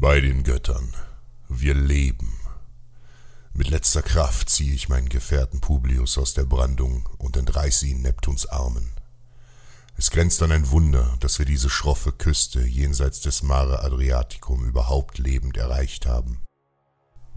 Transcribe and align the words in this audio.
Bei 0.00 0.18
den 0.22 0.44
Göttern. 0.44 0.94
Wir 1.50 1.74
leben. 1.74 2.40
Mit 3.52 3.68
letzter 3.68 4.00
Kraft 4.00 4.48
ziehe 4.48 4.72
ich 4.72 4.88
meinen 4.88 5.10
Gefährten 5.10 5.60
Publius 5.60 6.16
aus 6.16 6.32
der 6.32 6.46
Brandung 6.46 7.06
und 7.18 7.36
entreiße 7.36 7.86
ihn 7.86 8.00
Neptuns 8.00 8.46
Armen. 8.46 8.92
Es 9.98 10.10
grenzt 10.10 10.42
an 10.42 10.52
ein 10.52 10.70
Wunder, 10.70 11.18
dass 11.20 11.38
wir 11.38 11.44
diese 11.44 11.68
schroffe 11.68 12.12
Küste 12.12 12.62
jenseits 12.62 13.20
des 13.20 13.42
Mare 13.42 13.82
Adriaticum 13.84 14.64
überhaupt 14.64 15.18
lebend 15.18 15.58
erreicht 15.58 16.06
haben. 16.06 16.40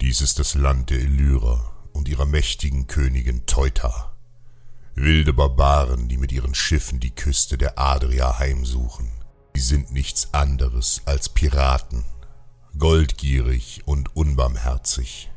Dies 0.00 0.20
ist 0.20 0.40
das 0.40 0.56
Land 0.56 0.90
der 0.90 0.98
Illyrer 0.98 1.72
und 1.92 2.08
ihrer 2.08 2.26
mächtigen 2.26 2.88
Königin 2.88 3.46
Teuta. 3.46 4.16
Wilde 4.96 5.32
Barbaren, 5.32 6.08
die 6.08 6.18
mit 6.18 6.32
ihren 6.32 6.56
Schiffen 6.56 6.98
die 6.98 7.14
Küste 7.14 7.56
der 7.56 7.78
Adria 7.78 8.40
heimsuchen. 8.40 9.12
Sie 9.54 9.62
sind 9.62 9.92
nichts 9.92 10.34
anderes 10.34 11.02
als 11.04 11.28
Piraten 11.28 12.04
goldgierig 12.76 13.82
und 13.86 14.14
unbarmherzig. 14.16 15.30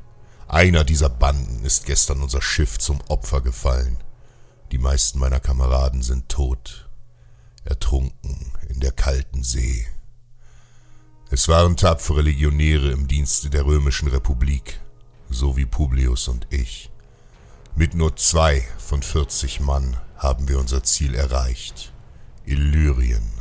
Einer 0.48 0.84
dieser 0.84 1.10
Banden 1.10 1.64
ist 1.64 1.86
gestern 1.86 2.22
unser 2.22 2.42
Schiff 2.42 2.78
zum 2.78 3.00
Opfer 3.08 3.42
gefallen. 3.42 3.98
Die 4.72 4.78
meisten 4.78 5.20
meiner 5.20 5.40
Kameraden 5.40 6.02
sind 6.02 6.30
tot, 6.30 6.90
ertrunken 7.64 8.52
in 8.68 8.80
der 8.80 8.92
kalten 8.92 9.44
See. 9.44 9.88
Es 11.30 11.48
waren 11.48 11.78
tapfere 11.78 12.22
Legionäre 12.22 12.92
im 12.92 13.08
Dienste 13.08 13.50
der 13.50 13.66
römischen 13.66 14.10
Republik, 14.10 14.82
so 15.30 15.56
wie 15.56 15.66
Publius 15.66 16.28
und 16.28 16.48
ich. 16.50 16.90
Mit 17.76 17.96
nur 17.96 18.18
zwei 18.18 18.68
von 18.78 19.02
vierzig 19.02 19.62
Mann 19.62 19.96
haben 20.18 20.50
wir 20.50 20.60
unser 20.60 20.84
Ziel 20.84 21.16
erreicht, 21.16 21.94
Illyrien. 22.46 23.41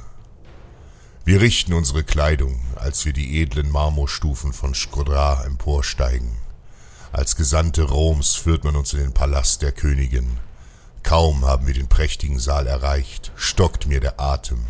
Wir 1.23 1.43
richten 1.43 1.75
unsere 1.75 2.03
Kleidung, 2.03 2.59
als 2.77 3.05
wir 3.05 3.13
die 3.13 3.43
edlen 3.43 3.71
Marmorstufen 3.71 4.55
von 4.55 4.75
Skodra 4.75 5.45
emporsteigen. 5.45 6.33
Als 7.13 7.37
Gesandte 7.37 7.83
Roms 7.83 8.37
führt 8.37 8.65
man 8.65 8.75
uns 8.75 8.95
in 8.95 9.01
den 9.01 9.13
Palast 9.13 9.61
der 9.61 9.73
Königin. 9.73 10.39
Kaum 11.03 11.45
haben 11.45 11.67
wir 11.67 11.75
den 11.75 11.89
prächtigen 11.89 12.39
Saal 12.39 12.67
erreicht, 12.67 13.33
stockt 13.37 13.87
mir 13.87 14.01
der 14.01 14.19
Atem. 14.19 14.65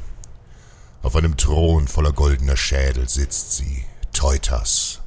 Auf 1.03 1.15
einem 1.15 1.37
Thron 1.37 1.87
voller 1.87 2.13
goldener 2.13 2.57
Schädel 2.57 3.09
sitzt 3.09 3.53
sie, 3.53 3.85
Teutas. 4.13 5.01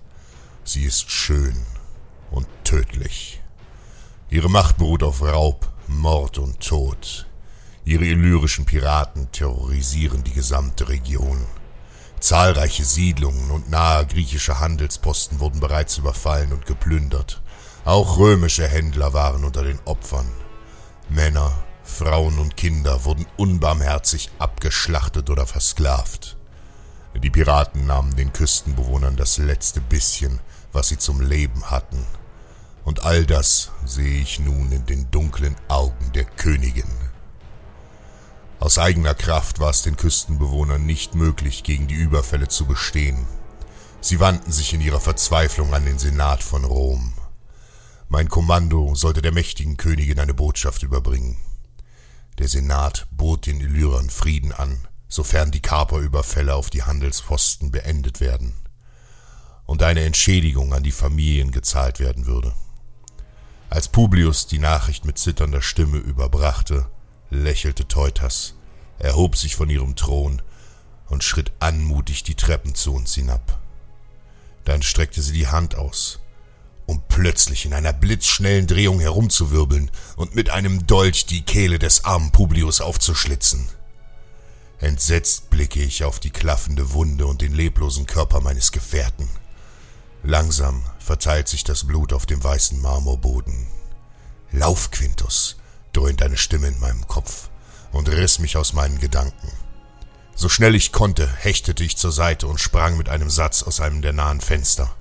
Sie 0.64 0.86
ist 0.86 1.12
schön 1.12 1.66
und 2.32 2.48
tödlich. 2.64 3.42
Ihre 4.30 4.50
Macht 4.50 4.78
beruht 4.78 5.04
auf 5.04 5.22
Raub, 5.22 5.70
Mord 5.88 6.38
und 6.38 6.62
Tod. 6.62 7.28
Ihre 7.86 8.06
illyrischen 8.06 8.66
Piraten 8.66 9.30
terrorisieren 9.32 10.24
die 10.24 10.34
gesamte 10.34 10.88
Region. 10.88 11.46
Zahlreiche 12.20 12.86
Siedlungen 12.86 13.52
und 13.52 13.70
nahe 13.70 14.06
griechische 14.06 14.62
Handelsposten 14.62 15.42
wurden 15.42 15.60
bereits 15.60 15.98
überfallen 15.98 16.54
und 16.54 16.66
geplündert. 16.66 17.42
Auch 17.84 18.18
römische 18.18 18.66
Händler 18.66 19.12
waren 19.12 19.44
unter 19.44 19.64
den 19.64 19.80
Opfern. 19.84 20.32
Männer, 21.10 21.52
Frauen 21.84 22.40
und 22.40 22.56
Kinder 22.56 23.04
wurden 23.04 23.26
unbarmherzig 23.36 24.30
abgeschlachtet 24.40 25.30
oder 25.30 25.46
versklavt. 25.46 26.38
Die 27.22 27.30
Piraten 27.30 27.86
nahmen 27.86 28.16
den 28.16 28.32
Küstenbewohnern 28.32 29.18
das 29.18 29.38
letzte 29.38 29.82
bisschen, 29.82 30.40
was 30.72 30.88
sie 30.88 30.98
zum 30.98 31.20
Leben 31.20 31.70
hatten. 31.70 32.06
Und 32.86 33.04
all 33.04 33.26
das 33.26 33.72
sehe 33.86 34.22
ich 34.22 34.40
nun 34.40 34.72
in 34.72 34.86
den 34.86 35.12
dunklen 35.12 35.58
Augen 35.68 36.14
der 36.14 36.24
Königin. 36.24 37.03
Aus 38.64 38.78
eigener 38.78 39.14
Kraft 39.14 39.60
war 39.60 39.72
es 39.72 39.82
den 39.82 39.98
Küstenbewohnern 39.98 40.86
nicht 40.86 41.16
möglich, 41.16 41.64
gegen 41.64 41.90
die 41.90 41.96
Überfälle 41.96 42.48
zu 42.48 42.66
bestehen. 42.66 43.28
Sie 44.00 44.22
wandten 44.22 44.54
sich 44.54 44.74
in 44.74 44.80
ihrer 44.80 45.02
Verzweiflung 45.02 45.74
an 45.74 45.84
den 45.84 46.00
Senat 46.00 46.42
von 46.42 46.64
Rom. 46.64 47.14
Mein 48.08 48.30
Kommando 48.30 48.96
sollte 48.96 49.22
der 49.22 49.34
mächtigen 49.34 49.76
Königin 49.76 50.18
eine 50.18 50.34
Botschaft 50.34 50.82
überbringen. 50.82 51.36
Der 52.38 52.48
Senat 52.48 53.06
bot 53.12 53.48
den 53.48 53.60
Illyrern 53.60 54.10
Frieden 54.10 54.54
an, 54.54 54.88
sofern 55.10 55.52
die 55.52 55.62
Kaperüberfälle 55.62 56.56
auf 56.56 56.70
die 56.70 56.84
Handelsposten 56.84 57.70
beendet 57.70 58.22
werden 58.22 58.54
und 59.66 59.84
eine 59.84 60.06
Entschädigung 60.06 60.74
an 60.74 60.84
die 60.84 60.94
Familien 60.94 61.52
gezahlt 61.52 62.00
werden 62.00 62.28
würde. 62.28 62.54
Als 63.70 63.90
Publius 63.90 64.48
die 64.48 64.60
Nachricht 64.60 65.04
mit 65.04 65.18
zitternder 65.18 65.62
Stimme 65.62 65.98
überbrachte, 65.98 66.90
lächelte 67.34 67.88
Teutas, 67.88 68.56
erhob 69.00 69.36
sich 69.36 69.56
von 69.56 69.70
ihrem 69.70 69.96
Thron 69.96 70.42
und 71.10 71.24
schritt 71.24 71.52
anmutig 71.60 72.24
die 72.24 72.36
Treppen 72.36 72.76
zu 72.76 72.94
uns 72.94 73.16
hinab. 73.16 73.60
Dann 74.66 74.82
streckte 74.82 75.22
sie 75.22 75.34
die 75.34 75.48
Hand 75.48 75.76
aus, 75.76 76.20
um 76.86 77.02
plötzlich 77.08 77.66
in 77.66 77.74
einer 77.74 77.94
blitzschnellen 77.94 78.68
Drehung 78.68 79.00
herumzuwirbeln 79.00 79.92
und 80.16 80.36
mit 80.36 80.50
einem 80.50 80.88
Dolch 80.88 81.26
die 81.26 81.44
Kehle 81.44 81.80
des 81.80 82.06
armen 82.06 82.32
Publius 82.32 82.82
aufzuschlitzen. 82.82 83.68
Entsetzt 84.80 85.50
blicke 85.50 85.82
ich 85.82 86.04
auf 86.04 86.20
die 86.20 86.32
klaffende 86.32 86.92
Wunde 86.92 87.26
und 87.26 87.42
den 87.42 87.54
leblosen 87.54 88.06
Körper 88.06 88.42
meines 88.42 88.72
Gefährten. 88.72 89.30
Langsam 90.24 90.84
verteilt 91.00 91.48
sich 91.48 91.64
das 91.64 91.86
Blut 91.86 92.12
auf 92.14 92.26
dem 92.26 92.44
weißen 92.44 92.82
Marmorboden. 92.82 93.68
Lauf, 94.52 94.92
Quintus, 94.92 95.58
dröhnt 95.94 96.22
eine 96.22 96.38
Stimme 96.38 96.68
in 96.68 96.80
meinem 96.80 97.08
Kopf 97.08 97.50
und 97.92 98.10
riss 98.10 98.40
mich 98.40 98.58
aus 98.58 98.74
meinen 98.74 99.00
Gedanken. 99.00 99.52
So 100.36 100.50
schnell 100.50 100.76
ich 100.76 100.92
konnte, 100.92 101.28
hechtete 101.28 101.84
ich 101.84 101.98
zur 101.98 102.12
Seite 102.12 102.48
und 102.48 102.60
sprang 102.60 102.98
mit 102.98 103.08
einem 103.08 103.30
Satz 103.30 103.64
aus 103.64 103.80
einem 103.80 104.02
der 104.02 104.14
nahen 104.14 104.42
Fenster. 104.42 104.94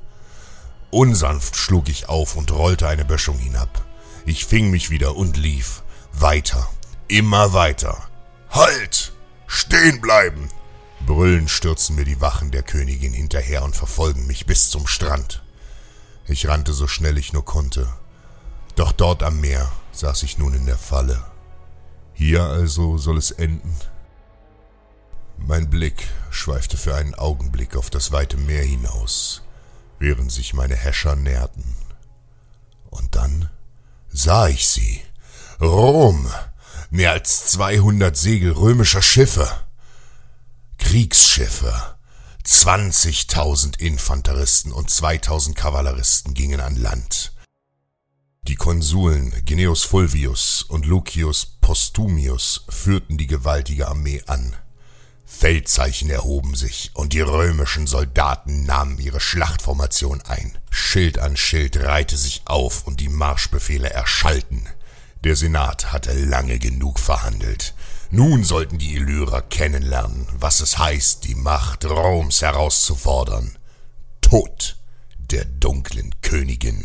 Unsanft 0.90 1.56
schlug 1.56 1.88
ich 1.88 2.08
auf 2.08 2.36
und 2.36 2.52
rollte 2.52 2.86
eine 2.86 3.06
Böschung 3.06 3.38
hinab. 3.38 3.82
Ich 4.26 4.44
fing 4.44 4.70
mich 4.70 4.90
wieder 4.90 5.16
und 5.16 5.36
lief. 5.36 5.82
Weiter. 6.12 6.68
Immer 7.08 7.54
weiter. 7.54 7.96
Halt! 8.50 9.12
Stehen 9.46 10.00
bleiben! 10.00 10.48
Brüllend 11.06 11.50
stürzen 11.50 11.96
mir 11.96 12.04
die 12.04 12.20
Wachen 12.20 12.50
der 12.50 12.62
Königin 12.62 13.12
hinterher 13.12 13.64
und 13.64 13.74
verfolgen 13.74 14.26
mich 14.26 14.46
bis 14.46 14.70
zum 14.70 14.86
Strand. 14.86 15.42
Ich 16.26 16.46
rannte 16.46 16.72
so 16.72 16.86
schnell 16.86 17.18
ich 17.18 17.32
nur 17.32 17.44
konnte. 17.44 17.88
Doch 18.74 18.92
dort 18.92 19.22
am 19.22 19.40
Meer 19.40 19.70
saß 19.92 20.22
ich 20.22 20.38
nun 20.38 20.54
in 20.54 20.66
der 20.66 20.78
Falle. 20.78 21.22
Hier 22.14 22.44
also 22.44 22.98
soll 22.98 23.18
es 23.18 23.30
enden. 23.30 23.76
Mein 25.38 25.68
Blick 25.68 26.08
schweifte 26.30 26.76
für 26.76 26.94
einen 26.94 27.14
Augenblick 27.14 27.76
auf 27.76 27.90
das 27.90 28.12
weite 28.12 28.36
Meer 28.36 28.62
hinaus, 28.62 29.42
während 29.98 30.30
sich 30.30 30.54
meine 30.54 30.76
Häscher 30.76 31.16
näherten. 31.16 31.76
Und 32.90 33.16
dann 33.16 33.50
sah 34.08 34.48
ich 34.48 34.68
sie. 34.68 35.02
Rom. 35.60 36.30
Mehr 36.90 37.12
als 37.12 37.46
200 37.46 38.16
Segel 38.16 38.52
römischer 38.52 39.02
Schiffe. 39.02 39.50
Kriegsschiffe. 40.78 41.74
20.000 42.44 43.78
Infanteristen 43.78 44.72
und 44.72 44.90
2.000 44.90 45.54
Kavalleristen 45.54 46.34
gingen 46.34 46.60
an 46.60 46.76
Land. 46.76 47.31
Die 48.48 48.56
Konsuln 48.56 49.32
Gnaeus 49.44 49.84
Fulvius 49.84 50.62
und 50.62 50.84
Lucius 50.84 51.46
Postumius 51.60 52.64
führten 52.68 53.16
die 53.16 53.28
gewaltige 53.28 53.86
Armee 53.86 54.20
an. 54.26 54.56
Feldzeichen 55.24 56.10
erhoben 56.10 56.56
sich 56.56 56.90
und 56.94 57.12
die 57.12 57.20
römischen 57.20 57.86
Soldaten 57.86 58.64
nahmen 58.64 58.98
ihre 58.98 59.20
Schlachtformation 59.20 60.22
ein. 60.22 60.58
Schild 60.70 61.20
an 61.20 61.36
Schild 61.36 61.76
reihte 61.76 62.16
sich 62.16 62.42
auf 62.44 62.84
und 62.84 62.98
die 62.98 63.08
Marschbefehle 63.08 63.90
erschallten. 63.90 64.68
Der 65.22 65.36
Senat 65.36 65.92
hatte 65.92 66.12
lange 66.12 66.58
genug 66.58 66.98
verhandelt. 66.98 67.74
Nun 68.10 68.42
sollten 68.42 68.76
die 68.76 68.96
Illyrer 68.96 69.42
kennenlernen, 69.42 70.26
was 70.32 70.58
es 70.58 70.78
heißt, 70.78 71.22
die 71.24 71.36
Macht 71.36 71.84
Roms 71.84 72.42
herauszufordern. 72.42 73.56
Tod 74.20 74.76
der 75.30 75.44
dunklen 75.44 76.12
Königin. 76.22 76.84